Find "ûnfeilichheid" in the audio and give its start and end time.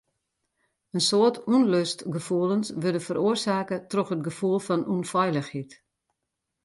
4.93-5.71